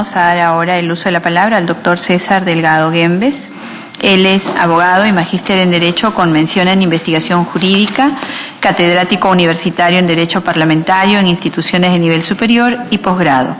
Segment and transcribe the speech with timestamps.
[0.00, 3.34] Vamos a dar ahora el uso de la palabra al doctor César Delgado Gembes.
[4.00, 8.12] Él es abogado y magíster en Derecho con mención en Investigación Jurídica,
[8.60, 13.54] catedrático universitario en Derecho Parlamentario en instituciones de nivel superior y posgrado.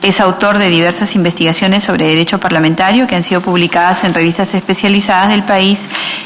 [0.00, 5.30] Es autor de diversas investigaciones sobre derecho parlamentario que han sido publicadas en revistas especializadas
[5.30, 5.78] del país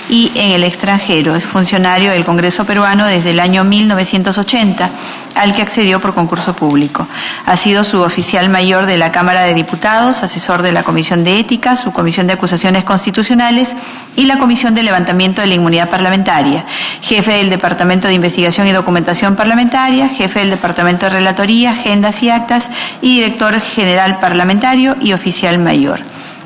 [0.09, 1.35] y en el extranjero.
[1.35, 4.91] Es funcionario del Congreso peruano desde el año 1980,
[5.35, 7.07] al que accedió por concurso público.
[7.46, 11.77] Ha sido suboficial mayor de la Cámara de Diputados, asesor de la Comisión de Ética,
[11.77, 13.68] su Comisión de Acusaciones Constitucionales
[14.17, 16.64] y la Comisión de Levantamiento de la Inmunidad Parlamentaria,
[17.03, 22.30] jefe del Departamento de Investigación y Documentación Parlamentaria, jefe del Departamento de Relatoría, Agendas y
[22.30, 22.64] Actas
[23.03, 26.00] y director general parlamentario y oficial mayor.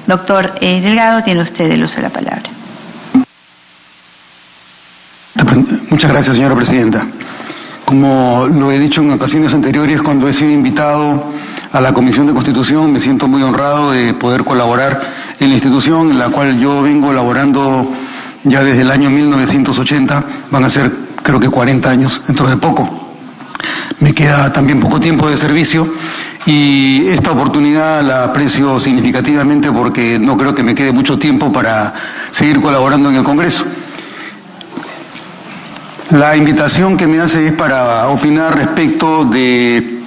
[0.07, 2.51] Doctor eh, Delgado, tiene usted el uso de la palabra.
[5.91, 7.07] Muchas gracias, señora presidenta.
[7.88, 11.24] Como lo he dicho en ocasiones anteriores, cuando he sido invitado
[11.73, 15.01] a la Comisión de Constitución, me siento muy honrado de poder colaborar
[15.41, 17.91] en la institución en la cual yo vengo laborando
[18.45, 20.25] ya desde el año 1980.
[20.50, 23.14] Van a ser, creo que 40 años, dentro de poco.
[24.00, 25.91] Me queda también poco tiempo de servicio
[26.45, 31.95] y esta oportunidad la aprecio significativamente porque no creo que me quede mucho tiempo para
[32.33, 33.64] seguir colaborando en el Congreso.
[36.11, 40.01] La invitación que me hace es para opinar respecto de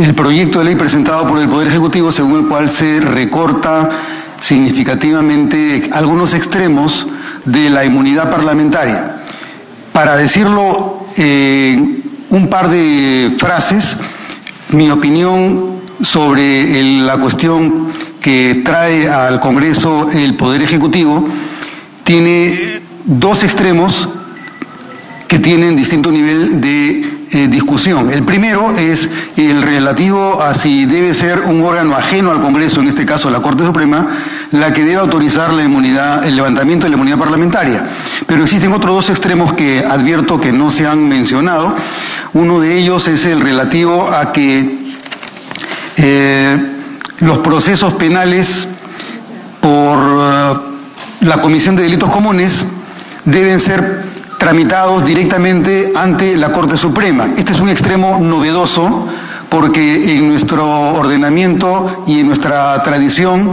[0.00, 3.90] el proyecto de ley presentado por el Poder Ejecutivo según el cual se recorta
[4.40, 7.06] significativamente algunos extremos
[7.44, 9.16] de la inmunidad parlamentaria.
[9.92, 13.94] Para decirlo en un par de frases,
[14.70, 17.88] mi opinión sobre la cuestión
[18.22, 21.28] que trae al Congreso el Poder Ejecutivo
[22.04, 24.08] tiene dos extremos
[25.32, 28.10] que tienen distinto nivel de eh, discusión.
[28.10, 32.88] El primero es el relativo a si debe ser un órgano ajeno al Congreso, en
[32.88, 34.08] este caso la Corte Suprema,
[34.50, 37.82] la que debe autorizar el levantamiento de la inmunidad parlamentaria.
[38.26, 41.76] Pero existen otros dos extremos que advierto que no se han mencionado.
[42.34, 44.80] Uno de ellos es el relativo a que
[45.96, 46.58] eh,
[47.20, 48.68] los procesos penales
[49.62, 50.54] por eh,
[51.22, 52.62] la Comisión de Delitos Comunes
[53.24, 54.11] deben ser
[54.42, 57.28] tramitados directamente ante la Corte Suprema.
[57.36, 59.06] Este es un extremo novedoso
[59.48, 63.52] porque en nuestro ordenamiento y en nuestra tradición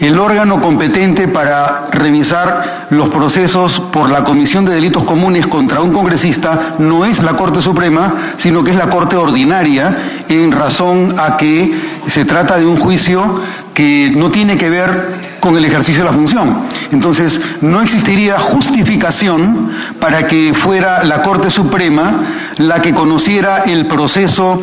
[0.00, 5.92] el órgano competente para revisar los procesos por la Comisión de Delitos Comunes contra un
[5.92, 11.36] congresista no es la Corte Suprema, sino que es la Corte Ordinaria, en razón a
[11.36, 11.72] que
[12.06, 13.38] se trata de un juicio
[13.74, 16.68] que no tiene que ver con el ejercicio de la función.
[16.92, 22.22] Entonces, no existiría justificación para que fuera la Corte Suprema
[22.58, 24.62] la que conociera el proceso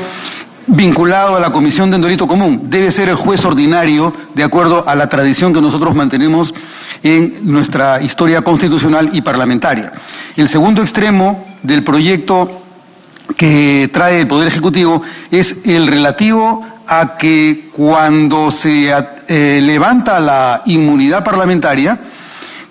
[0.68, 2.70] vinculado a la Comisión de Delito Común.
[2.70, 6.54] Debe ser el juez ordinario, de acuerdo a la tradición que nosotros mantenemos
[7.04, 9.92] en nuestra historia constitucional y parlamentaria.
[10.38, 12.62] El segundo extremo del proyecto
[13.36, 18.90] que trae el Poder Ejecutivo es el relativo a que cuando se
[19.28, 22.00] eh, levanta la inmunidad parlamentaria,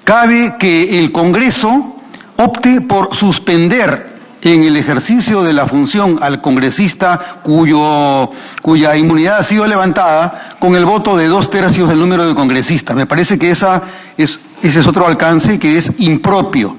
[0.02, 2.00] cabe que el Congreso
[2.36, 8.30] opte por suspender en el ejercicio de la función al congresista cuyo,
[8.62, 12.96] cuya inmunidad ha sido levantada con el voto de dos tercios del número de congresistas.
[12.96, 13.82] Me parece que esa
[14.16, 16.76] es, ese es otro alcance que es impropio,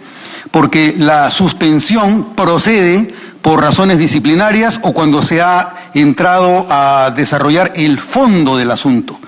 [0.51, 7.97] porque la suspensión procede por razones disciplinarias o cuando se ha entrado a desarrollar el
[7.99, 9.19] fondo del asunto.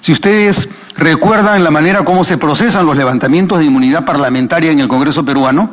[0.00, 4.88] Si ustedes recuerdan la manera como se procesan los levantamientos de inmunidad parlamentaria en el
[4.88, 5.70] Congreso peruano,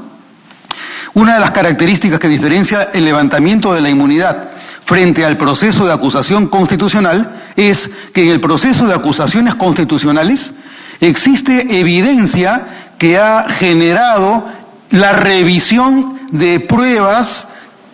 [1.13, 4.49] una de las características que diferencia el levantamiento de la inmunidad
[4.83, 10.53] frente al proceso de acusación constitucional es que en el proceso de acusaciones constitucionales
[10.99, 14.45] existe evidencia que ha generado
[14.91, 17.47] la revisión de pruebas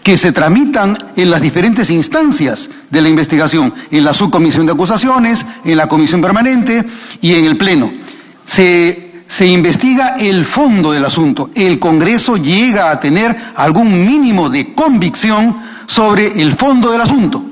[0.03, 5.45] que se tramitan en las diferentes instancias de la investigación, en la subcomisión de acusaciones,
[5.63, 6.83] en la comisión permanente
[7.21, 7.91] y en el pleno.
[8.45, 11.51] Se, se investiga el fondo del asunto.
[11.53, 15.55] El Congreso llega a tener algún mínimo de convicción
[15.85, 17.43] sobre el fondo del asunto.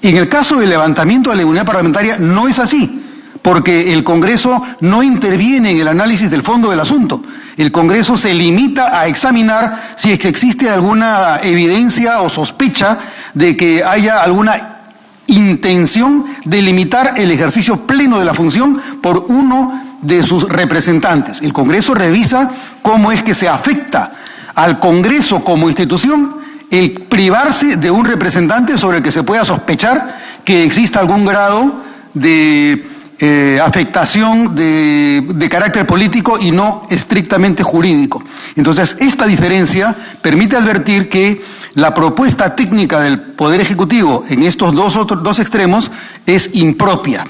[0.00, 3.02] En el caso del levantamiento de la inmunidad parlamentaria no es así
[3.48, 7.22] porque el Congreso no interviene en el análisis del fondo del asunto.
[7.56, 12.98] El Congreso se limita a examinar si es que existe alguna evidencia o sospecha
[13.32, 14.80] de que haya alguna
[15.28, 21.40] intención de limitar el ejercicio pleno de la función por uno de sus representantes.
[21.40, 22.50] El Congreso revisa
[22.82, 24.12] cómo es que se afecta
[24.54, 26.36] al Congreso como institución
[26.70, 31.88] el privarse de un representante sobre el que se pueda sospechar que exista algún grado
[32.12, 32.87] de
[33.20, 38.22] eh, afectación de, de, carácter político y no estrictamente jurídico.
[38.54, 41.42] Entonces, esta diferencia permite advertir que
[41.74, 45.90] la propuesta técnica del Poder Ejecutivo en estos dos, otros, dos extremos
[46.26, 47.26] es impropia.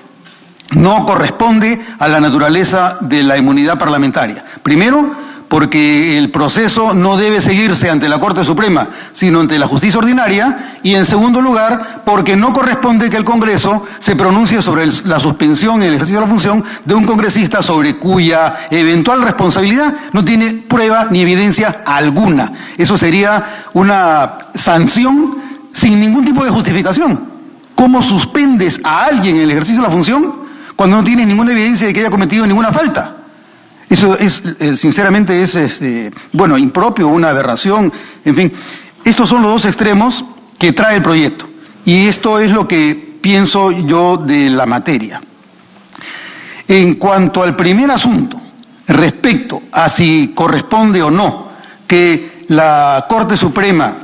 [0.73, 4.45] No corresponde a la naturaleza de la inmunidad parlamentaria.
[4.63, 9.99] Primero, porque el proceso no debe seguirse ante la Corte Suprema, sino ante la justicia
[9.99, 15.19] ordinaria, y en segundo lugar, porque no corresponde que el Congreso se pronuncie sobre la
[15.19, 20.25] suspensión en el ejercicio de la función de un congresista sobre cuya eventual responsabilidad no
[20.25, 22.53] tiene prueba ni evidencia alguna.
[22.77, 25.37] Eso sería una sanción
[25.73, 27.21] sin ningún tipo de justificación.
[27.75, 31.87] ¿Cómo suspendes a alguien en el ejercicio de la función cuando no tienes ninguna evidencia
[31.87, 33.18] de que haya cometido ninguna falta?
[33.89, 37.93] Eso es, eh, sinceramente, es, este, bueno, impropio, una aberración,
[38.25, 38.53] en fin.
[39.05, 40.25] Estos son los dos extremos
[40.59, 41.49] que trae el proyecto.
[41.85, 45.21] Y esto es lo que pienso yo de la materia.
[46.67, 48.39] En cuanto al primer asunto,
[48.87, 51.49] respecto a si corresponde o no
[51.87, 53.95] que la Corte Suprema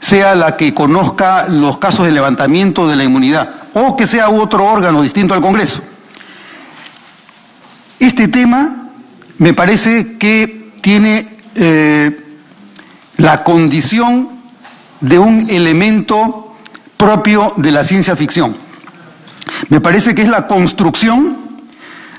[0.00, 4.64] sea la que conozca los casos de levantamiento de la inmunidad o que sea otro
[4.64, 5.82] órgano distinto al Congreso.
[7.98, 8.85] Este tema
[9.38, 12.16] me parece que tiene eh,
[13.18, 14.28] la condición
[15.00, 16.56] de un elemento
[16.96, 18.56] propio de la ciencia ficción.
[19.68, 21.38] Me parece que es la construcción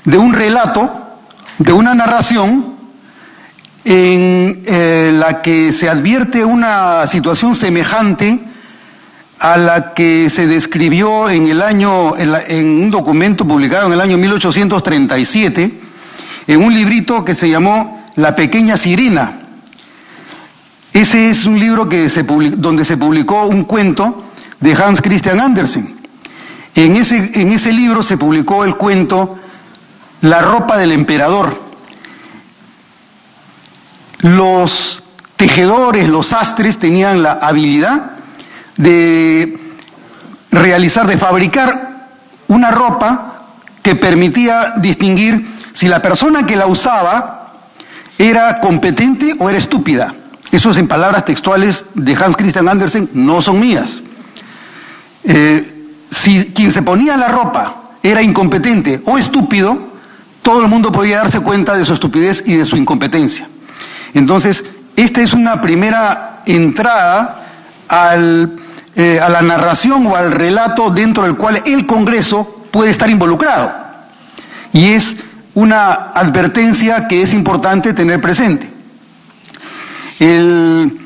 [0.04, 0.90] de un relato,
[1.58, 2.76] de una narración
[3.84, 8.40] en eh, la que se advierte una situación semejante
[9.38, 14.00] a la que se describió en el año, en, en un documento publicado en el
[14.00, 15.87] año 1837,
[16.48, 19.42] en un librito que se llamó La pequeña sirena.
[20.92, 24.24] Ese es un libro que se donde se publicó un cuento
[24.58, 26.00] de Hans Christian Andersen.
[26.74, 29.38] En ese, en ese libro se publicó el cuento
[30.22, 31.68] La ropa del emperador.
[34.20, 35.02] Los
[35.36, 38.12] tejedores, los astres tenían la habilidad
[38.76, 39.74] de
[40.50, 42.06] realizar, de fabricar
[42.48, 43.44] una ropa
[43.82, 47.52] que permitía distinguir si la persona que la usaba
[48.18, 50.12] era competente o era estúpida.
[50.50, 54.02] Eso es en palabras textuales de Hans Christian Andersen, no son mías.
[55.22, 59.90] Eh, si quien se ponía la ropa era incompetente o estúpido,
[60.42, 63.46] todo el mundo podía darse cuenta de su estupidez y de su incompetencia.
[64.14, 64.64] Entonces,
[64.96, 67.44] esta es una primera entrada
[67.86, 68.56] al,
[68.96, 73.86] eh, a la narración o al relato dentro del cual el Congreso puede estar involucrado.
[74.72, 75.14] Y es
[75.58, 78.70] una advertencia que es importante tener presente.
[80.20, 81.00] El,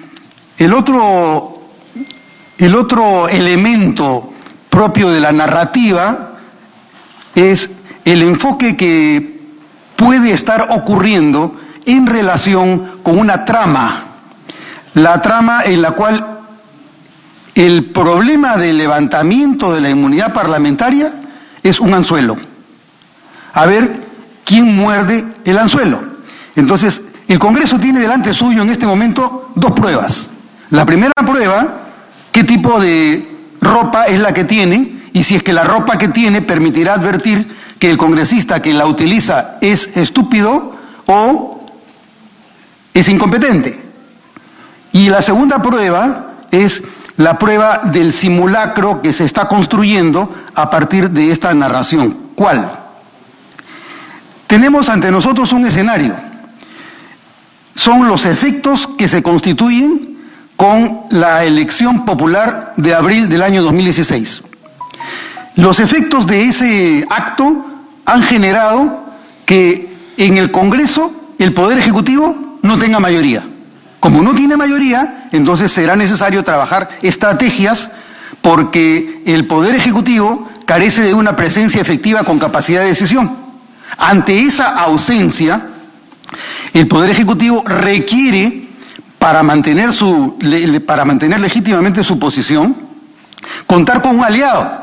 [0.59, 1.59] el, otro,
[2.59, 4.31] el otro elemento
[4.69, 6.33] propio de la narrativa
[7.35, 7.71] es
[8.05, 9.41] el enfoque que
[9.97, 14.05] puede estar ocurriendo en relación con una trama,
[14.93, 16.41] la trama en la cual
[17.55, 21.11] el problema del levantamiento de la inmunidad parlamentaria
[21.63, 22.37] es un anzuelo.
[23.55, 24.02] A ver
[24.45, 26.03] quién muerde el anzuelo.
[26.57, 30.29] Entonces, el Congreso tiene delante suyo en este momento dos pruebas.
[30.71, 31.83] La primera prueba,
[32.31, 33.29] qué tipo de
[33.61, 37.47] ropa es la que tiene y si es que la ropa que tiene permitirá advertir
[37.79, 40.77] que el congresista que la utiliza es estúpido
[41.07, 41.67] o
[42.95, 43.81] es incompetente.
[44.93, 46.83] Y la segunda prueba es
[47.17, 52.17] la prueba del simulacro que se está construyendo a partir de esta narración.
[52.35, 52.82] ¿Cuál?
[54.53, 56.15] Tenemos ante nosotros un escenario.
[57.75, 60.19] Son los efectos que se constituyen
[60.59, 64.43] con la elección popular de abril del año 2016.
[65.57, 67.65] Los efectos de ese acto
[68.05, 69.07] han generado
[69.47, 73.47] que en el Congreso el Poder Ejecutivo no tenga mayoría.
[74.01, 77.91] Como no tiene mayoría, entonces será necesario trabajar estrategias
[78.43, 83.52] porque el Poder Ejecutivo carece de una presencia efectiva con capacidad de decisión.
[83.99, 85.61] Ante esa ausencia,
[86.73, 88.69] el Poder Ejecutivo requiere,
[89.19, 90.39] para mantener, su,
[90.87, 92.77] para mantener legítimamente su posición,
[93.67, 94.83] contar con un aliado.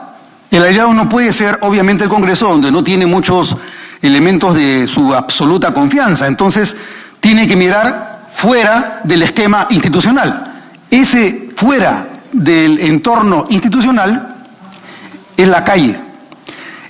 [0.52, 3.56] El aliado no puede ser, obviamente, el Congreso, donde no tiene muchos
[4.02, 6.26] elementos de su absoluta confianza.
[6.28, 6.76] Entonces,
[7.20, 10.62] tiene que mirar fuera del esquema institucional.
[10.90, 14.36] Ese fuera del entorno institucional
[15.36, 16.00] es la calle.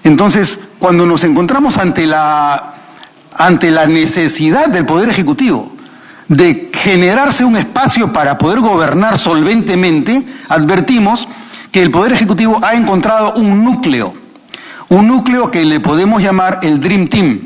[0.04, 2.74] Entonces, cuando nos encontramos ante la,
[3.36, 5.74] ante la necesidad del Poder Ejecutivo
[6.30, 11.28] de generarse un espacio para poder gobernar solventemente, advertimos
[11.72, 14.14] que el Poder Ejecutivo ha encontrado un núcleo,
[14.90, 17.40] un núcleo que le podemos llamar el Dream Team,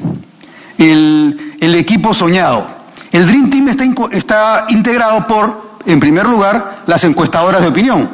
[0.78, 2.68] el, el equipo soñado.
[3.12, 8.10] El Dream Team está, está integrado por, en primer lugar, las encuestadoras de opinión.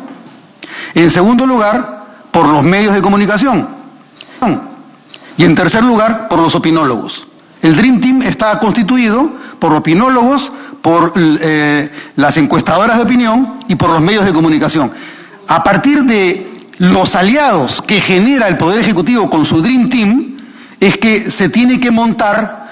[0.93, 3.78] En segundo lugar, por los medios de comunicación.
[5.39, 7.25] Y en tercer lugar, por los opinólogos.
[7.61, 13.89] El Dream Team está constituido por opinólogos, por eh, las encuestadoras de opinión y por
[13.89, 14.91] los medios de comunicación.
[15.47, 20.37] A partir de los aliados que genera el Poder Ejecutivo con su Dream Team,
[20.77, 22.67] es que se tiene que montar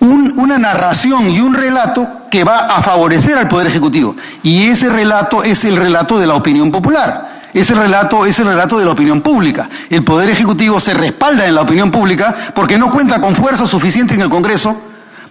[0.00, 4.16] una narración y un relato que va a favorecer al Poder Ejecutivo.
[4.42, 7.35] Y ese relato es el relato de la opinión popular.
[7.56, 9.70] Ese relato es el relato de la opinión pública.
[9.88, 14.12] El Poder Ejecutivo se respalda en la opinión pública porque no cuenta con fuerza suficiente
[14.12, 14.76] en el Congreso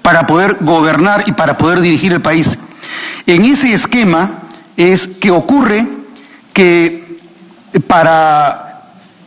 [0.02, 2.58] para poder gobernar y para poder dirigir el país.
[3.28, 4.40] En ese esquema
[4.76, 5.88] es que ocurre
[6.52, 7.20] que
[7.86, 8.86] para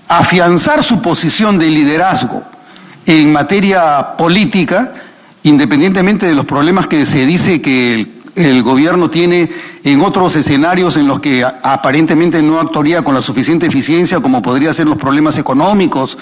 [0.09, 2.43] afianzar su posición de liderazgo
[3.07, 4.93] en materia política,
[5.45, 9.51] independientemente de los problemas que se dice que el el gobierno tiene
[9.83, 14.73] en otros escenarios en los que aparentemente no actuaría con la suficiente eficiencia, como podría
[14.73, 16.17] ser los problemas económicos,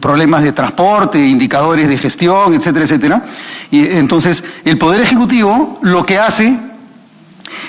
[0.00, 3.24] problemas de transporte, indicadores de gestión, etcétera, etcétera.
[3.70, 6.58] Y entonces, el Poder Ejecutivo lo que hace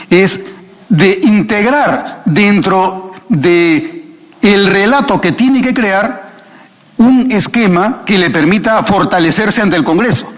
[0.09, 0.39] es
[0.89, 4.05] de integrar dentro de
[4.41, 6.33] el relato que tiene que crear
[6.97, 10.32] un esquema que le permita fortalecerse ante el Congreso.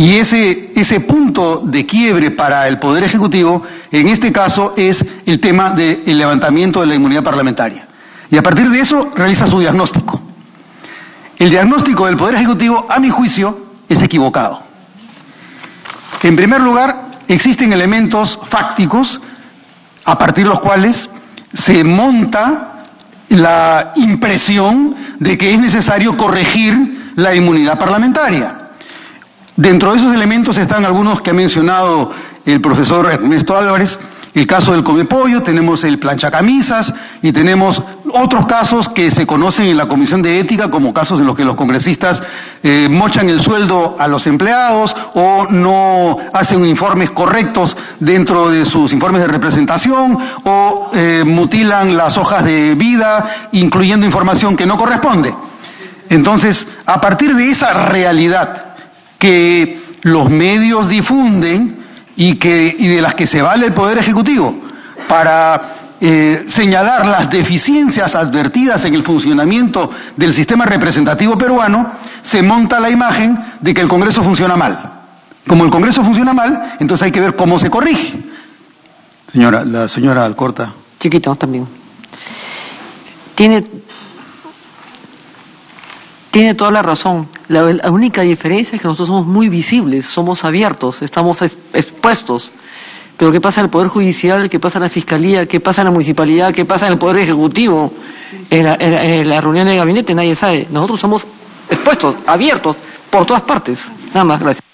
[0.00, 5.40] Y ese, ese punto de quiebre para el Poder Ejecutivo, en este caso, es el
[5.40, 7.86] tema del levantamiento de la inmunidad parlamentaria.
[8.30, 10.18] Y a partir de eso realiza su diagnóstico.
[11.38, 14.62] El diagnóstico del Poder Ejecutivo, a mi juicio, es equivocado.
[16.22, 19.20] En primer lugar, existen elementos fácticos
[20.06, 21.10] a partir de los cuales
[21.52, 22.86] se monta
[23.28, 28.59] la impresión de que es necesario corregir la inmunidad parlamentaria.
[29.60, 32.10] Dentro de esos elementos están algunos que ha mencionado
[32.46, 33.98] el profesor Ernesto Álvarez,
[34.32, 39.26] el caso del come pollo, tenemos el plancha camisas y tenemos otros casos que se
[39.26, 42.22] conocen en la Comisión de Ética como casos en los que los congresistas
[42.62, 48.94] eh, mochan el sueldo a los empleados o no hacen informes correctos dentro de sus
[48.94, 55.34] informes de representación o eh, mutilan las hojas de vida incluyendo información que no corresponde.
[56.08, 58.69] Entonces, a partir de esa realidad,
[59.20, 61.86] que los medios difunden
[62.16, 64.56] y, que, y de las que se vale el Poder Ejecutivo
[65.06, 72.80] para eh, señalar las deficiencias advertidas en el funcionamiento del sistema representativo peruano, se monta
[72.80, 74.80] la imagen de que el Congreso funciona mal.
[75.46, 78.18] Como el Congreso funciona mal, entonces hay que ver cómo se corrige.
[79.30, 80.72] Señora, la señora Alcorta.
[80.98, 81.66] Chiquito también.
[83.34, 83.64] Tiene
[86.30, 87.28] tiene toda la razón.
[87.48, 92.52] La, única diferencia es que nosotros somos muy visibles, somos abiertos, estamos expuestos.
[93.16, 94.48] Pero ¿qué pasa en el Poder Judicial?
[94.48, 95.46] ¿Qué pasa en la Fiscalía?
[95.46, 96.52] ¿Qué pasa en la Municipalidad?
[96.52, 97.92] ¿Qué pasa en el Poder Ejecutivo?
[98.48, 100.68] En la, en reunión de gabinete nadie sabe.
[100.70, 101.26] Nosotros somos
[101.68, 102.76] expuestos, abiertos,
[103.10, 103.80] por todas partes.
[104.14, 104.64] Nada más, gracias.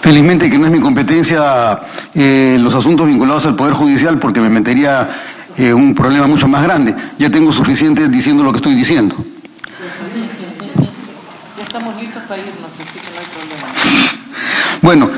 [0.00, 1.78] Felizmente que no es mi competencia
[2.14, 5.08] eh, los asuntos vinculados al Poder Judicial porque me metería
[5.56, 6.94] eh, un problema mucho más grande.
[7.18, 9.16] Ya tengo suficiente diciendo lo que estoy diciendo
[11.60, 13.66] estamos listos para irnos, así que no hay problema.
[14.82, 15.10] Bueno,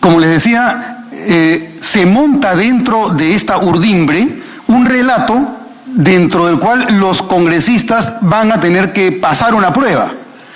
[0.00, 6.98] como les decía, eh, se monta dentro de esta urdimbre un relato dentro del cual
[6.98, 10.10] los congresistas van a tener que pasar una prueba.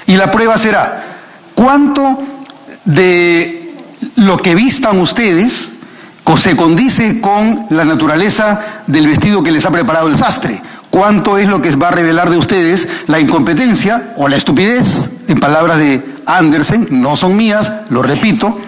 [0.07, 1.05] Y la prueba será,
[1.55, 2.23] ¿cuánto
[2.85, 3.75] de
[4.17, 5.71] lo que vistan ustedes
[6.37, 10.61] se condice con la naturaleza del vestido que les ha preparado el sastre?
[10.91, 15.41] Cuánto es lo que va a revelar de ustedes la incompetencia o la estupidez, en
[15.41, 18.59] palabras de Andersen, no son mías, lo repito.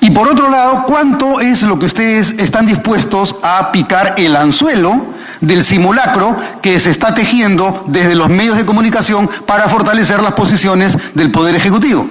[0.00, 5.06] Y por otro lado, cuánto es lo que ustedes están dispuestos a picar el anzuelo
[5.40, 10.96] del simulacro que se está tejiendo desde los medios de comunicación para fortalecer las posiciones
[11.14, 12.08] del Poder Ejecutivo.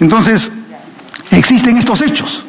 [0.00, 0.50] Entonces,
[1.30, 2.44] existen estos hechos.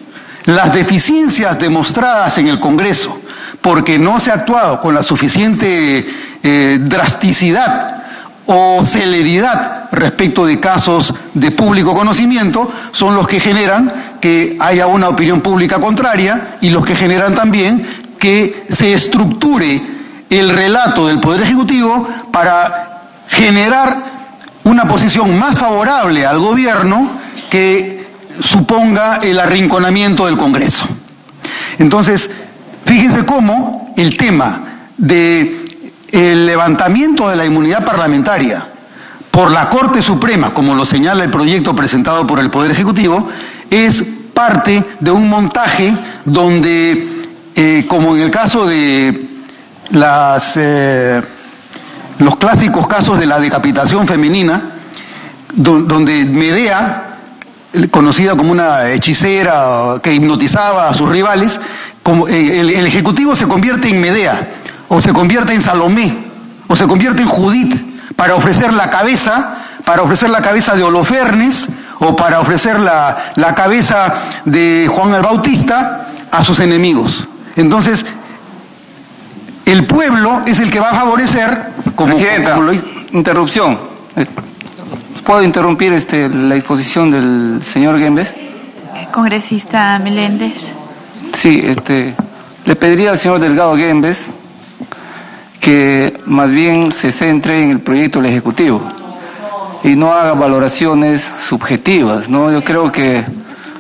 [0.45, 3.19] Las deficiencias demostradas en el Congreso,
[3.61, 6.05] porque no se ha actuado con la suficiente
[6.43, 8.03] eh, drasticidad
[8.45, 15.09] o celeridad respecto de casos de público conocimiento son los que generan que haya una
[15.09, 17.85] opinión pública contraria y los que generan también
[18.17, 19.81] que se estructure
[20.29, 24.17] el relato del Poder Ejecutivo para generar
[24.63, 28.07] una posición más favorable al gobierno que
[28.41, 30.87] suponga el arrinconamiento del Congreso.
[31.79, 32.29] Entonces,
[32.87, 34.61] Fíjense cómo el tema
[34.97, 35.65] de
[36.09, 38.65] el levantamiento de la inmunidad parlamentaria
[39.29, 43.27] por la Corte Suprema, como lo señala el proyecto presentado por el Poder Ejecutivo,
[43.69, 44.03] es
[44.33, 49.27] parte de un montaje donde, eh, como en el caso de
[49.89, 51.21] las, eh,
[52.19, 54.71] los clásicos casos de la decapitación femenina,
[55.53, 57.06] donde Medea,
[57.91, 61.59] conocida como una hechicera que hipnotizaba a sus rivales,
[62.03, 64.47] como eh, el, Ejecutivo se convierte en Medea,
[64.87, 66.17] o se convierte en Salomé,
[66.67, 71.67] o se convierte en Judith, para ofrecer la cabeza, para ofrecer la cabeza de Holofernes,
[71.99, 74.13] o para ofrecer la, la cabeza
[74.45, 77.27] de Juan el Bautista a sus enemigos.
[77.55, 78.05] Entonces,
[79.65, 82.17] el pueblo es el que va a favorecer, como,
[83.11, 83.77] interrupción.
[85.27, 88.33] ¿Puedo interrumpir este, la exposición del señor Gembes?
[89.11, 90.53] Congresista Meléndez.
[91.33, 92.15] Sí, este,
[92.63, 94.25] le pediría al señor Delgado Gembes
[95.59, 98.81] que más bien se centre en el proyecto del Ejecutivo
[99.83, 102.49] y no haga valoraciones subjetivas, ¿no?
[102.49, 103.25] Yo creo que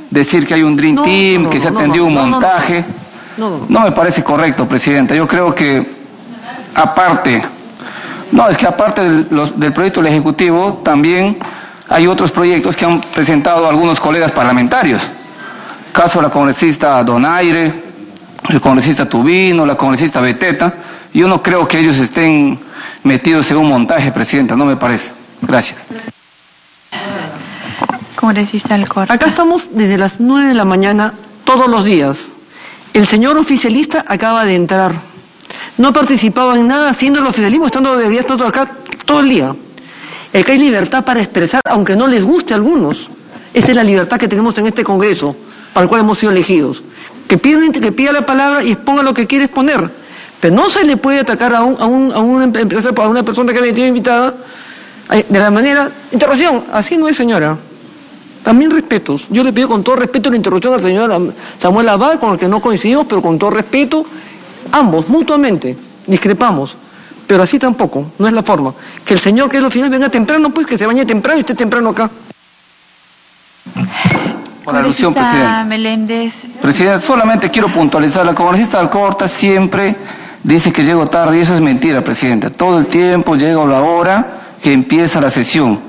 [0.09, 2.83] decir que hay un Dream Team, que se atendió un montaje,
[3.37, 5.15] no me parece correcto, Presidenta.
[5.15, 5.95] Yo creo que
[6.75, 7.41] aparte
[8.31, 11.37] no, es que aparte del, proyecto del Ejecutivo, también
[11.87, 15.01] hay otros proyectos que han presentado algunos colegas parlamentarios.
[15.93, 17.83] Caso de la congresista Donaire,
[18.49, 20.73] el congresista Tubino, la congresista Beteta.
[21.13, 22.59] Yo no creo que ellos estén
[23.03, 25.11] metidos en un montaje, Presidenta, no me parece.
[25.41, 25.79] Gracias.
[28.15, 29.13] Congresista Alcorta.
[29.13, 31.13] Acá estamos desde las nueve de la mañana
[31.45, 32.29] todos los días.
[32.93, 34.91] El señor oficialista acaba de entrar
[35.77, 38.69] no ha participado en nada haciendo el oficialismo, estando debería estar acá
[39.05, 39.55] todo el día.
[40.31, 43.09] que hay libertad para expresar, aunque no les guste a algunos.
[43.53, 45.35] Esta es la libertad que tenemos en este Congreso,
[45.73, 46.81] para el cual hemos sido elegidos.
[47.27, 49.89] Que, piden, que pida la palabra y exponga lo que quiere exponer.
[50.39, 53.51] Pero no se le puede atacar a, un, a, un, a, una, a una persona
[53.51, 54.35] que ha venido invitada
[55.11, 55.89] eh, de la manera...
[56.11, 57.57] Interrupción, así no es señora.
[58.43, 59.25] También respetos.
[59.29, 62.47] Yo le pido con todo respeto la interrupción al señor Samuel Abad, con el que
[62.47, 64.05] no coincidimos, pero con todo respeto
[64.71, 66.77] ambos, mutuamente, discrepamos.
[67.27, 68.73] Pero así tampoco, no es la forma.
[69.05, 71.41] Que el señor que es lo final venga temprano, pues que se bañe temprano y
[71.41, 72.09] esté temprano acá.
[74.63, 75.63] Por alusión, presidente.
[75.65, 76.33] Meléndez.
[76.61, 79.95] Presidente, solamente quiero puntualizar, la congresista Alcorta siempre
[80.43, 82.49] dice que llego tarde y eso es mentira, presidente.
[82.49, 84.27] Todo el tiempo llego a la hora
[84.61, 85.79] que empieza la sesión.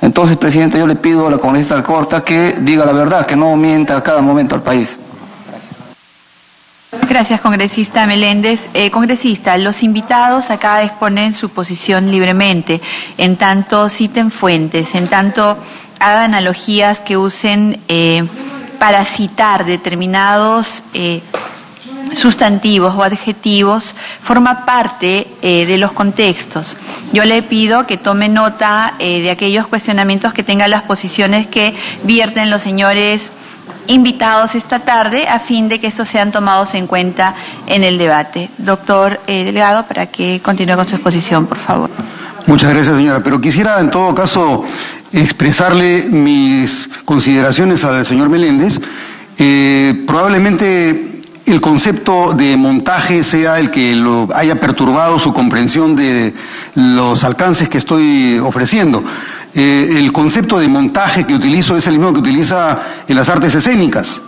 [0.00, 3.56] Entonces, presidente, yo le pido a la congresista Alcorta que diga la verdad, que no
[3.56, 4.96] mienta a cada momento al país.
[6.90, 8.60] Gracias, congresista Meléndez.
[8.72, 12.80] Eh, congresista, los invitados acá exponen su posición libremente,
[13.18, 15.58] en tanto citen fuentes, en tanto
[16.00, 18.26] hagan analogías que usen eh,
[18.78, 21.20] para citar determinados eh,
[22.14, 26.74] sustantivos o adjetivos, forma parte de los contextos.
[27.12, 31.74] Yo le pido que tome nota de aquellos cuestionamientos que tengan las posiciones que
[32.04, 33.30] vierten los señores
[33.88, 37.34] invitados esta tarde a fin de que estos sean tomados en cuenta
[37.66, 38.50] en el debate.
[38.58, 41.90] Doctor eh, Delgado, para que continúe con su exposición, por favor.
[42.46, 43.22] Muchas gracias, señora.
[43.22, 44.64] Pero quisiera, en todo caso,
[45.12, 48.78] expresarle mis consideraciones al señor Meléndez.
[49.38, 51.08] Eh, probablemente
[51.46, 56.34] el concepto de montaje sea el que lo haya perturbado su comprensión de
[56.74, 59.02] los alcances que estoy ofreciendo.
[59.60, 63.56] Eh, el concepto de montaje que utilizo es el mismo que utiliza en las artes
[63.56, 64.20] escénicas.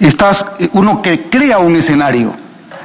[0.00, 2.34] Estás, eh, uno que crea un escenario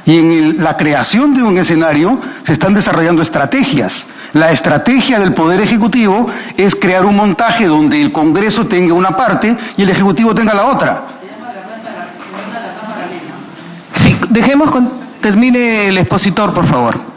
[0.04, 4.04] y en la creación de un escenario se están desarrollando estrategias.
[4.34, 9.56] La estrategia del Poder Ejecutivo es crear un montaje donde el Congreso tenga una parte
[9.78, 11.02] y el Ejecutivo tenga la otra.
[13.94, 14.90] Sí, dejemos con...
[15.22, 17.13] termine el expositor, por favor.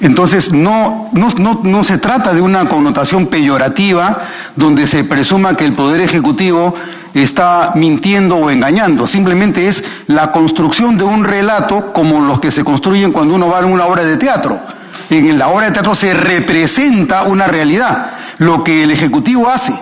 [0.00, 4.18] Entonces, no, no, no, se trata de una connotación peyorativa
[4.54, 6.74] donde se presuma que el Poder Ejecutivo
[7.14, 12.62] está mintiendo o engañando, simplemente es la construcción de un relato como los que se
[12.62, 14.60] construyen cuando uno va a una obra de teatro.
[15.08, 18.10] En la obra de teatro se representa una realidad.
[18.38, 19.72] Lo que el Ejecutivo hace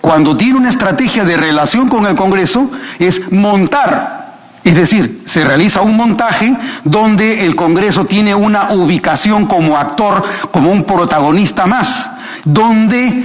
[0.00, 4.23] cuando tiene una estrategia de relación con el Congreso es montar
[4.64, 10.72] es decir, se realiza un montaje donde el Congreso tiene una ubicación como actor, como
[10.72, 12.08] un protagonista más,
[12.44, 13.24] donde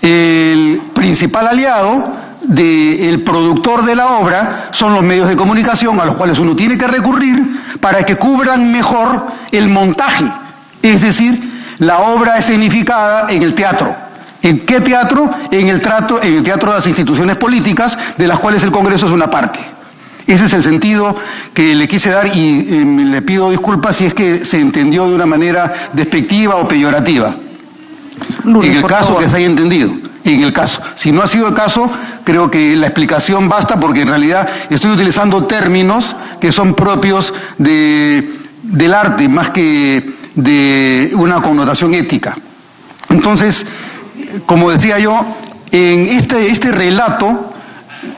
[0.00, 6.16] el principal aliado del productor de la obra son los medios de comunicación a los
[6.16, 10.24] cuales uno tiene que recurrir para que cubran mejor el montaje,
[10.80, 13.94] es decir, la obra escenificada en el teatro.
[14.40, 15.28] ¿En qué teatro?
[15.50, 19.06] En el, trato, en el teatro de las instituciones políticas, de las cuales el Congreso
[19.06, 19.77] es una parte.
[20.28, 21.16] Ese es el sentido
[21.54, 25.14] que le quise dar y eh, le pido disculpas si es que se entendió de
[25.14, 27.34] una manera despectiva o peyorativa.
[28.44, 29.90] en el caso que se haya entendido.
[30.24, 30.82] En el caso.
[30.96, 31.90] Si no ha sido el caso,
[32.24, 38.40] creo que la explicación basta porque en realidad estoy utilizando términos que son propios de,
[38.64, 42.36] del arte más que de una connotación ética.
[43.08, 43.64] Entonces,
[44.44, 45.24] como decía yo,
[45.70, 47.54] en este, este relato,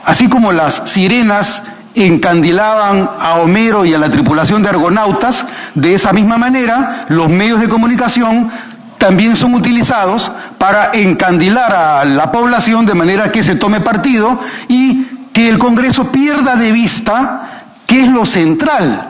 [0.03, 1.61] así como las sirenas
[1.95, 7.59] encandilaban a Homero y a la tripulación de argonautas, de esa misma manera los medios
[7.59, 8.49] de comunicación
[8.97, 15.05] también son utilizados para encandilar a la población de manera que se tome partido y
[15.33, 19.07] que el Congreso pierda de vista qué es lo central.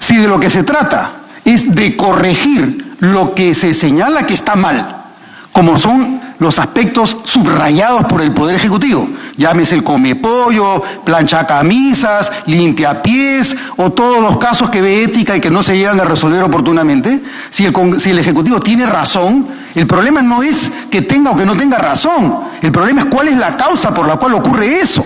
[0.00, 1.12] Si de lo que se trata
[1.44, 5.04] es de corregir lo que se señala que está mal,
[5.52, 9.08] como son los aspectos subrayados por el Poder Ejecutivo.
[9.36, 15.36] Llámese el come pollo, plancha camisas, limpia pies o todos los casos que ve ética
[15.36, 17.22] y que no se llegan a resolver oportunamente.
[17.50, 21.78] Si el, Ejecutivo tiene razón, el problema no es que tenga o que no tenga
[21.78, 22.38] razón.
[22.62, 25.04] El problema es cuál es la causa por la cual ocurre eso.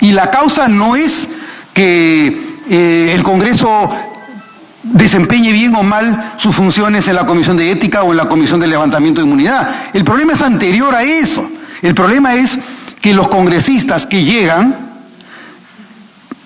[0.00, 1.28] Y la causa no es
[1.72, 3.90] que eh, el Congreso
[4.82, 8.60] desempeñe bien o mal sus funciones en la Comisión de Ética o en la Comisión
[8.60, 9.90] de Levantamiento de Inmunidad.
[9.92, 11.48] El problema es anterior a eso.
[11.82, 12.58] El problema es
[13.00, 14.90] que los congresistas que llegan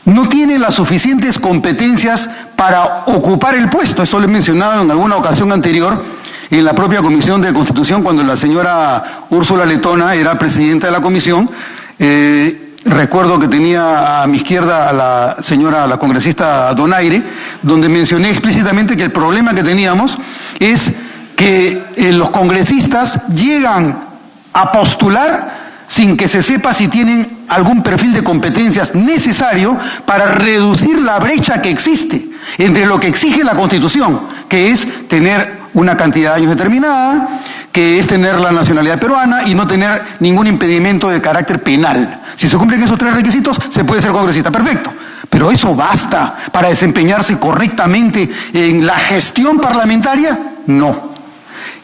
[0.04, 4.02] no tienen las suficientes competencias para ocupar el puesto.
[4.02, 6.04] Esto lo he mencionado en alguna ocasión anterior
[6.50, 11.00] en la propia Comisión de Constitución cuando la señora Úrsula Letona era presidenta de la
[11.00, 11.50] comisión.
[11.98, 17.22] Eh, Recuerdo que tenía a mi izquierda a la señora, la congresista Donaire,
[17.62, 20.18] donde mencioné explícitamente que el problema que teníamos
[20.58, 20.92] es
[21.34, 24.04] que eh, los congresistas llegan
[24.52, 31.00] a postular sin que se sepa si tienen algún perfil de competencias necesario para reducir
[31.00, 36.30] la brecha que existe entre lo que exige la Constitución, que es tener una cantidad
[36.30, 41.20] de años determinada, que es tener la nacionalidad peruana y no tener ningún impedimento de
[41.20, 42.20] carácter penal.
[42.36, 44.92] Si se cumplen esos tres requisitos, se puede ser congresista, perfecto.
[45.28, 51.14] Pero eso basta para desempeñarse correctamente en la gestión parlamentaria, no.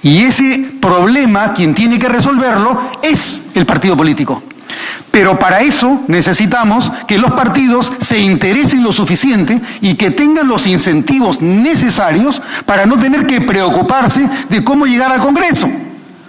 [0.03, 4.43] Y ese problema, quien tiene que resolverlo, es el partido político.
[5.11, 10.67] Pero para eso necesitamos que los partidos se interesen lo suficiente y que tengan los
[10.67, 15.69] incentivos necesarios para no tener que preocuparse de cómo llegar al Congreso.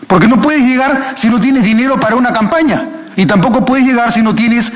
[0.08, 2.84] Porque no puedes llegar si no tienes dinero para una campaña.
[3.16, 4.72] Y tampoco puedes llegar si no tienes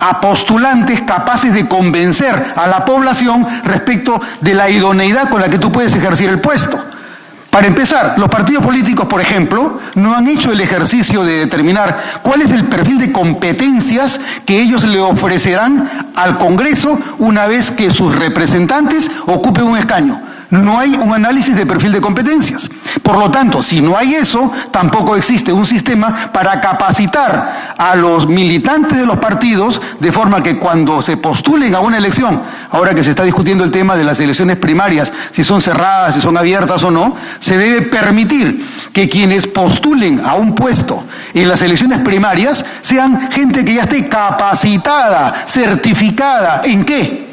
[0.00, 5.58] a postulantes capaces de convencer a la población respecto de la idoneidad con la que
[5.58, 6.78] tú puedes ejercer el puesto.
[7.50, 12.42] Para empezar, los partidos políticos, por ejemplo, no han hecho el ejercicio de determinar cuál
[12.42, 18.14] es el perfil de competencias que ellos le ofrecerán al Congreso una vez que sus
[18.14, 20.20] representantes ocupen un escaño.
[20.50, 22.70] No hay un análisis de perfil de competencias.
[23.02, 28.26] Por lo tanto, si no hay eso, tampoco existe un sistema para capacitar a los
[28.26, 33.04] militantes de los partidos de forma que cuando se postulen a una elección, ahora que
[33.04, 36.82] se está discutiendo el tema de las elecciones primarias, si son cerradas, si son abiertas
[36.82, 42.64] o no, se debe permitir que quienes postulen a un puesto en las elecciones primarias
[42.80, 47.27] sean gente que ya esté capacitada, certificada, ¿en qué?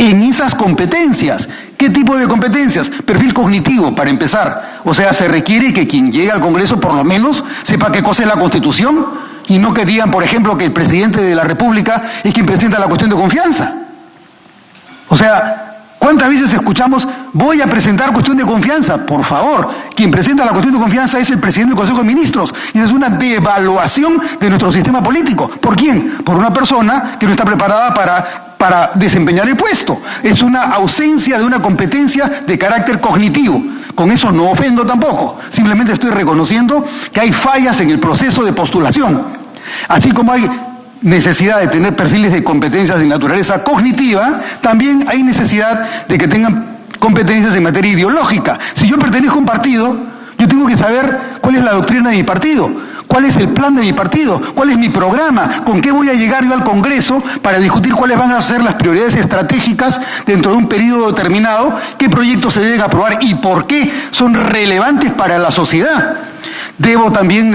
[0.00, 1.46] En esas competencias
[1.80, 2.90] ¿Qué tipo de competencias?
[2.90, 4.80] Perfil cognitivo, para empezar.
[4.84, 8.22] O sea, se requiere que quien llegue al Congreso por lo menos sepa qué cosa
[8.22, 9.06] es la Constitución
[9.48, 12.78] y no que digan, por ejemplo, que el presidente de la República es quien presenta
[12.78, 13.72] la cuestión de confianza.
[15.08, 15.66] O sea,
[15.98, 19.04] ¿Cuántas veces escuchamos, voy a presentar cuestión de confianza?
[19.04, 22.54] Por favor, quien presenta la cuestión de confianza es el presidente del Consejo de Ministros.
[22.72, 25.48] Y es una devaluación de nuestro sistema político.
[25.60, 26.22] ¿Por quién?
[26.24, 30.02] Por una persona que no está preparada para, para desempeñar el puesto.
[30.22, 33.64] Es una ausencia de una competencia de carácter cognitivo.
[33.94, 35.38] Con eso no ofendo tampoco.
[35.48, 39.24] Simplemente estoy reconociendo que hay fallas en el proceso de postulación.
[39.88, 40.46] Así como hay
[41.00, 46.80] necesidad de tener perfiles de competencias de naturaleza cognitiva, también hay necesidad de que tengan
[46.98, 48.58] competencias en materia ideológica.
[48.74, 49.96] Si yo pertenezco a un partido,
[50.36, 52.70] yo tengo que saber cuál es la doctrina de mi partido,
[53.10, 56.14] cuál es el plan de mi partido, cuál es mi programa, con qué voy a
[56.14, 60.58] llegar yo al Congreso para discutir cuáles van a ser las prioridades estratégicas dentro de
[60.58, 65.50] un periodo determinado, qué proyectos se deben aprobar y por qué son relevantes para la
[65.50, 66.18] sociedad
[66.78, 67.54] debo también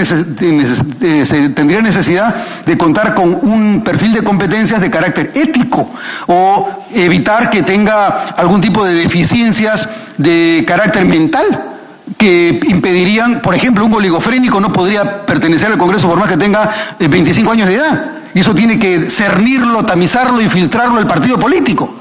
[1.55, 5.91] tendría necesidad de contar con un perfil de competencias de carácter ético
[6.27, 11.74] o evitar que tenga algún tipo de deficiencias de carácter mental
[12.17, 16.95] que impedirían, por ejemplo, un oligofrénico no podría pertenecer al Congreso por más que tenga
[16.99, 18.11] 25 eh, años de edad.
[18.33, 21.95] y eso tiene que cernirlo, tamizarlo y filtrarlo el partido político.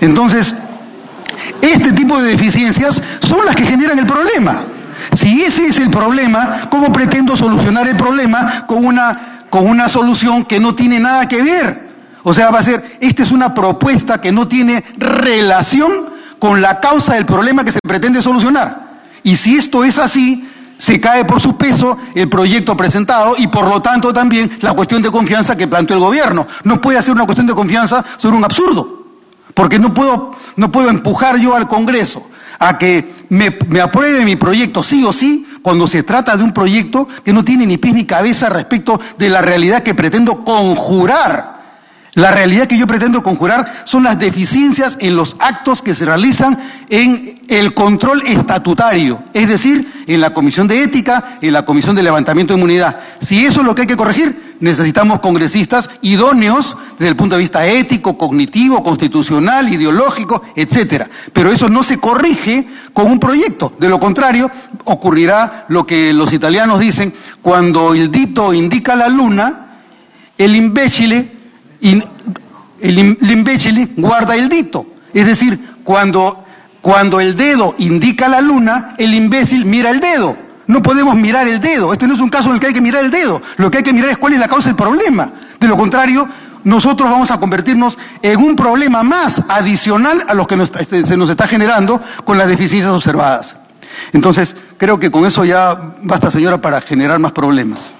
[0.00, 0.54] Entonces,
[1.60, 4.62] este tipo de deficiencias son las que generan el problema.
[5.12, 10.44] Si ese es el problema, ¿cómo pretendo solucionar el problema con una, con una solución
[10.44, 11.90] que no tiene nada que ver?
[12.22, 16.80] O sea, va a ser, esta es una propuesta que no tiene relación con la
[16.80, 18.89] causa del problema que se pretende solucionar.
[19.22, 20.48] Y si esto es así,
[20.80, 25.02] se cae por su peso el proyecto presentado y por lo tanto también la cuestión
[25.02, 26.46] de confianza que planteó el gobierno.
[26.64, 29.04] No puede hacer una cuestión de confianza sobre un absurdo,
[29.54, 32.26] porque no puedo, no puedo empujar yo al Congreso
[32.58, 36.52] a que me, me, apruebe mi proyecto sí o sí cuando se trata de un
[36.52, 41.59] proyecto que no tiene ni pies ni cabeza respecto de la realidad que pretendo conjurar
[42.20, 46.58] la realidad que yo pretendo conjurar son las deficiencias en los actos que se realizan
[46.90, 52.02] en el control estatutario, es decir, en la Comisión de Ética, en la Comisión de
[52.02, 52.98] Levantamiento de Inmunidad.
[53.20, 57.40] Si eso es lo que hay que corregir, necesitamos congresistas idóneos desde el punto de
[57.40, 61.08] vista ético, cognitivo, constitucional, ideológico, etcétera.
[61.32, 63.72] Pero eso no se corrige con un proyecto.
[63.80, 64.50] De lo contrario,
[64.84, 69.68] ocurrirá lo que los italianos dicen, cuando el dito indica la luna,
[70.36, 71.39] el imbécile
[71.80, 72.02] y
[72.80, 74.86] el, imbécil guarda el dito.
[75.12, 76.44] Es decir, cuando,
[76.80, 80.36] cuando el dedo indica la luna, el imbécil mira el dedo.
[80.66, 81.92] No podemos mirar el dedo.
[81.92, 83.42] Este no es un caso en el que hay que mirar el dedo.
[83.56, 85.32] Lo que hay que mirar es cuál es la causa del problema.
[85.58, 86.28] De lo contrario,
[86.62, 91.48] nosotros vamos a convertirnos en un problema más adicional a lo que se nos está
[91.48, 93.56] generando con las deficiencias observadas.
[94.12, 97.92] Entonces, creo que con eso ya basta, señora, para generar más problemas.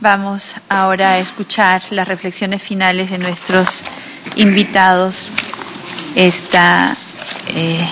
[0.00, 3.82] Vamos ahora a escuchar las reflexiones finales de nuestros
[4.36, 5.28] invitados
[6.14, 6.96] esta
[7.48, 7.88] eh,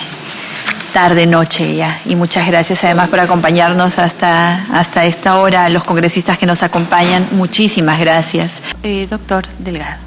[0.93, 2.01] tarde noche ya.
[2.05, 7.27] Y muchas gracias además por acompañarnos hasta hasta esta hora los congresistas que nos acompañan.
[7.31, 8.51] Muchísimas gracias.
[8.83, 10.01] Eh, doctor Delgado.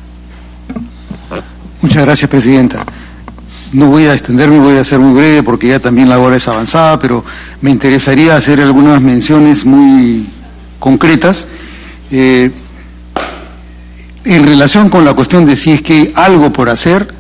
[1.83, 2.85] Muchas gracias presidenta.
[3.73, 6.49] No voy a extenderme, voy a ser muy breve porque ya también la hora es
[6.49, 7.25] avanzada, pero
[7.61, 10.29] me interesaría hacer algunas menciones muy
[10.81, 11.47] concretas
[12.11, 12.51] eh,
[14.25, 17.15] en relación con la cuestión de si es que hay algo por hacer,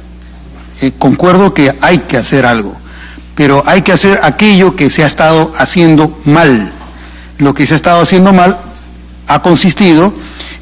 [0.81, 2.77] eh, concuerdo que hay que hacer algo,
[3.37, 6.73] pero hay que hacer aquello que se ha estado haciendo mal.
[7.39, 8.59] Lo que se ha estado haciendo mal
[9.27, 10.13] ha consistido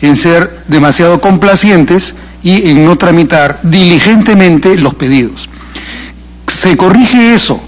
[0.00, 5.48] en ser demasiado complacientes y en no tramitar diligentemente los pedidos.
[6.46, 7.61] Se corrige eso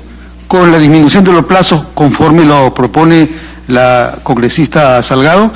[0.46, 5.52] con la disminución de los plazos conforme lo propone la congresista Salgado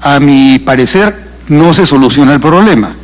[0.00, 2.94] a mi parecer, no se soluciona el problema.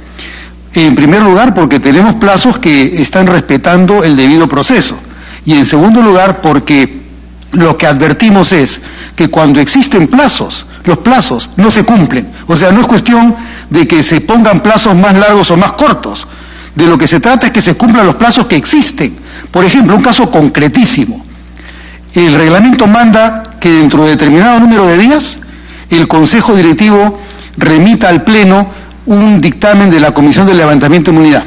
[0.75, 4.99] En primer lugar, porque tenemos plazos que están respetando el debido proceso.
[5.45, 7.03] Y en segundo lugar, porque
[7.53, 8.81] lo que advertimos es
[9.15, 12.31] que cuando existen plazos, los plazos no se cumplen.
[12.47, 13.35] O sea, no es cuestión
[13.69, 16.27] de que se pongan plazos más largos o más cortos.
[16.75, 19.17] De lo que se trata es que se cumplan los plazos que existen.
[19.51, 21.25] Por ejemplo, un caso concretísimo.
[22.15, 25.39] El reglamento manda que dentro de determinado número de días
[25.89, 27.21] el Consejo Directivo
[27.57, 28.69] remita al Pleno
[29.07, 31.45] un dictamen de la Comisión de Levantamiento de Inmunidad.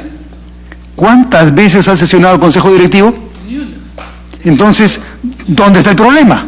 [0.96, 3.14] ¿Cuántas veces ha sesionado el Consejo Directivo?
[4.46, 4.98] Entonces,
[5.46, 6.46] ¿dónde está el problema?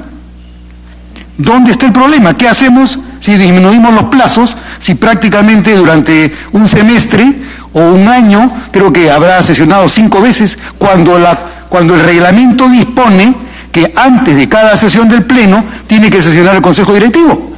[1.38, 2.38] ¿Dónde está el problema?
[2.38, 4.56] ¿Qué hacemos si disminuimos los plazos?
[4.80, 7.42] Si prácticamente durante un semestre
[7.74, 13.47] o un año, creo que habrá sesionado cinco veces, cuando, la, cuando el reglamento dispone
[13.78, 17.52] que antes de cada sesión del Pleno tiene que sesionar el Consejo Directivo.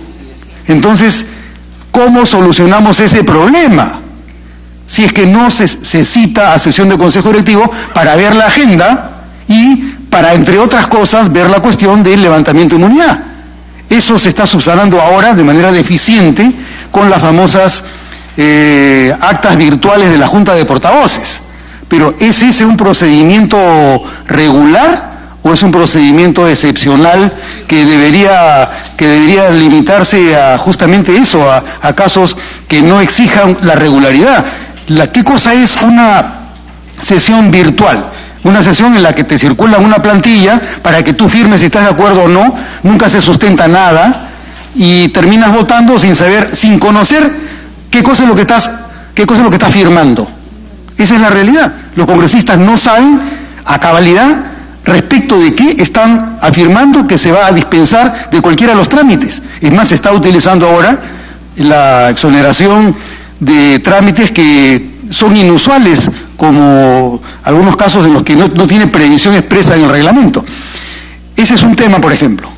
[0.68, 1.26] Entonces,
[1.92, 4.02] ¿cómo solucionamos ese problema?
[4.86, 5.66] Si es que no se,
[6.04, 9.12] cita a sesión de Consejo Directivo para ver la agenda
[9.48, 9.78] y
[10.10, 13.20] para, entre otras cosas, ver la cuestión del levantamiento de inmunidad.
[13.90, 16.52] Eso se está subsanando ahora de manera deficiente
[16.92, 17.82] con las famosas
[18.36, 21.42] eh, actas virtuales de la Junta de Portavoces.
[21.88, 23.58] Pero ¿es ese un procedimiento
[24.28, 25.09] regular
[25.42, 27.34] o es un procedimiento excepcional
[27.68, 32.36] que debería, que debería limitarse a justamente eso, a, casos
[32.68, 34.46] que no exijan la regularidad.
[34.88, 36.40] La, ¿Qué cosa es una
[37.02, 38.12] sesión virtual?
[38.44, 41.84] Una sesión en la que te circula una plantilla para que tú firmes si estás
[41.84, 44.30] de acuerdo o no, nunca se sustenta nada
[44.76, 47.32] y terminas votando sin saber, sin conocer
[47.90, 48.70] qué cosa es lo que estás,
[49.14, 50.28] qué cosa es lo que estás firmando.
[50.98, 51.72] Esa es la realidad.
[51.96, 53.20] Los congresistas no saben
[53.66, 54.49] a cabalidad
[54.84, 59.42] respecto de qué están afirmando que se va a dispensar de cualquiera de los trámites.
[59.62, 61.00] Es más, se está utilizando ahora
[61.58, 62.96] la exoneración
[63.40, 69.36] de trámites que son inusuales, como algunos casos en los que no, no tiene previsión
[69.36, 70.46] expresa en el reglamento.
[71.36, 72.50] Ese es un tema, por ejemplo.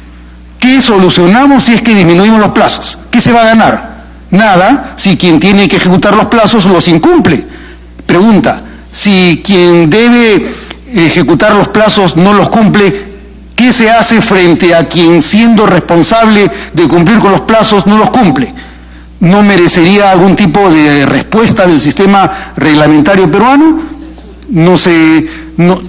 [0.59, 2.97] ¿Qué solucionamos si es que disminuimos los plazos?
[3.09, 3.91] ¿Qué se va a ganar?
[4.31, 7.45] nada si quien tiene que ejecutar los plazos los incumple.
[8.05, 10.50] Pregunta, si quien debe
[10.93, 13.11] ejecutar los plazos no los cumple,
[13.55, 18.09] ¿qué se hace frente a quien siendo responsable de cumplir con los plazos no los
[18.09, 18.53] cumple?
[19.19, 23.83] ¿No merecería algún tipo de respuesta del sistema reglamentario peruano?
[24.49, 25.27] No se,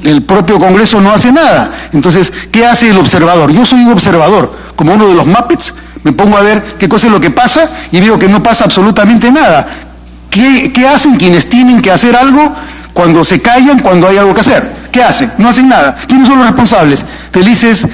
[0.04, 1.88] el propio Congreso no hace nada.
[1.92, 3.50] Entonces, ¿qué hace el observador?
[3.50, 7.06] Yo soy un observador, como uno de los Muppets, me pongo a ver qué cosa
[7.06, 9.66] es lo que pasa y veo que no pasa absolutamente nada.
[10.28, 12.54] ¿Qué, ¿Qué, hacen quienes tienen que hacer algo
[12.92, 14.81] cuando se callan, cuando hay algo que hacer?
[14.92, 15.32] ¿Qué hacen?
[15.38, 15.96] No hacen nada.
[16.06, 17.04] ¿Quiénes son los responsables?
[17.32, 17.86] Felices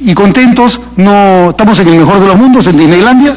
[0.00, 3.36] y contentos, no estamos en el mejor de los mundos, en Disneylandia.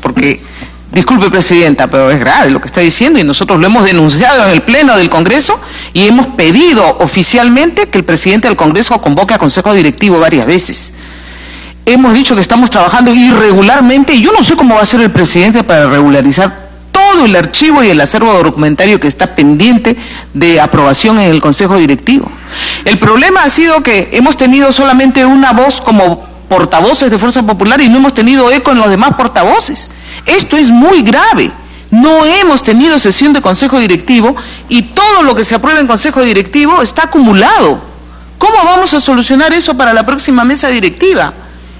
[0.00, 0.40] Porque
[0.94, 4.50] Disculpe, Presidenta, pero es grave lo que está diciendo y nosotros lo hemos denunciado en
[4.50, 5.60] el Pleno del Congreso
[5.92, 10.92] y hemos pedido oficialmente que el presidente del Congreso convoque a Consejo Directivo varias veces.
[11.84, 15.10] Hemos dicho que estamos trabajando irregularmente y yo no sé cómo va a ser el
[15.10, 16.63] presidente para regularizar
[17.22, 19.96] el archivo y el acervo documentario que está pendiente
[20.32, 22.30] de aprobación en el Consejo Directivo.
[22.84, 27.80] El problema ha sido que hemos tenido solamente una voz como portavoces de Fuerza Popular
[27.80, 29.90] y no hemos tenido eco en los demás portavoces.
[30.26, 31.50] Esto es muy grave.
[31.90, 34.34] No hemos tenido sesión de Consejo Directivo
[34.68, 37.80] y todo lo que se aprueba en Consejo Directivo está acumulado.
[38.38, 41.32] ¿Cómo vamos a solucionar eso para la próxima mesa directiva?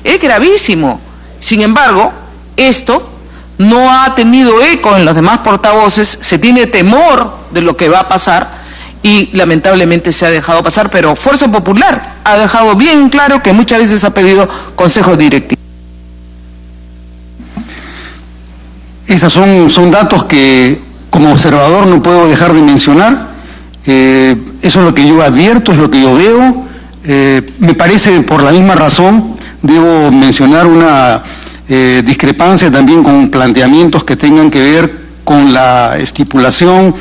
[0.03, 1.01] Es gravísimo.
[1.41, 2.13] Sin embargo,
[2.57, 3.11] esto
[3.59, 8.01] no ha tenido eco en los demás portavoces, se tiene temor de lo que va
[8.01, 8.65] a pasar
[9.03, 13.81] y lamentablemente se ha dejado pasar, pero Fuerza Popular ha dejado bien claro que muchas
[13.81, 15.61] veces ha pedido consejo directivo.
[19.07, 23.35] Esos son, son datos que como observador no puedo dejar de mencionar.
[23.87, 26.65] Eh, eso es lo que yo advierto, es lo que yo veo.
[27.05, 31.23] Eh, me parece, por la misma razón, debo mencionar una
[31.69, 36.95] eh, discrepancia también con planteamientos que tengan que ver con la estipulación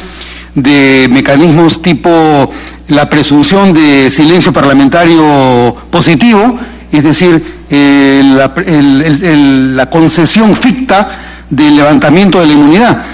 [0.56, 2.52] de mecanismos tipo
[2.88, 6.58] la presunción de silencio parlamentario positivo,
[6.92, 8.22] es decir, eh,
[9.76, 13.06] la, concesión ficta del levantamiento de la inmunidad.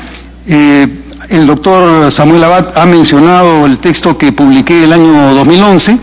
[0.46, 0.88] Eh,
[1.30, 5.98] el doctor Samuel Abad ha mencionado el texto que publiqué el año 2011,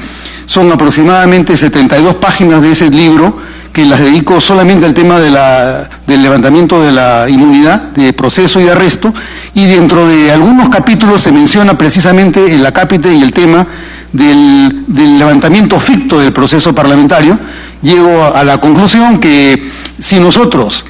[0.47, 3.37] son aproximadamente 72 páginas de ese libro
[3.77, 8.71] que las dedico solamente al tema del levantamiento de la inmunidad, de proceso y de
[8.71, 9.13] arresto,
[9.53, 13.67] y dentro de algunos capítulos se menciona precisamente el acápite y el tema
[14.15, 14.87] del,
[15.19, 17.39] levantamiento ficto del proceso parlamentario,
[17.83, 20.83] llego a, la conclusión que si nosotros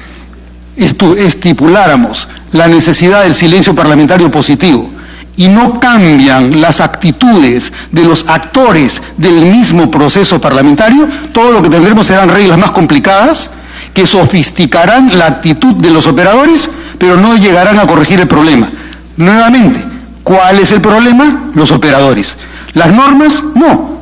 [0.77, 4.89] estipuláramos la necesidad del silencio parlamentario positivo
[5.37, 11.69] y no cambian las actitudes de los actores del mismo proceso parlamentario, todo lo que
[11.69, 13.49] tendremos serán reglas más complicadas
[13.93, 18.71] que sofisticarán la actitud de los operadores pero no llegarán a corregir el problema.
[19.17, 19.83] Nuevamente,
[20.23, 21.51] ¿cuál es el problema?
[21.53, 22.37] Los operadores.
[22.73, 23.97] Las normas, no.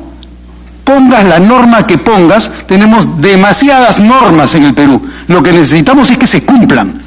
[0.84, 5.02] Pongas la norma que pongas, tenemos demasiadas normas en el Perú.
[5.26, 7.02] Lo que necesitamos es que se cumplan.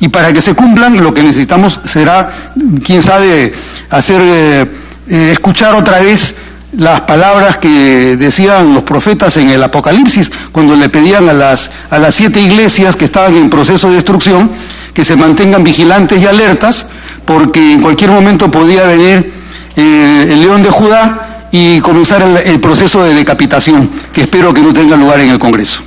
[0.00, 2.52] Y para que se cumplan, lo que necesitamos será,
[2.84, 3.52] quién sabe,
[3.96, 4.66] hacer, eh,
[5.08, 6.34] eh, escuchar otra vez
[6.76, 11.98] las palabras que decían los profetas en el Apocalipsis, cuando le pedían a las, a
[11.98, 14.50] las siete iglesias que estaban en proceso de destrucción,
[14.92, 16.86] que se mantengan vigilantes y alertas,
[17.24, 19.32] porque en cualquier momento podía venir
[19.76, 24.72] eh, el león de Judá y comenzar el, proceso de decapitación, que espero que no
[24.72, 25.82] tenga lugar en el Congreso.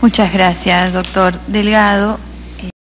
[0.00, 2.20] Muchas gracias, doctor Delgado.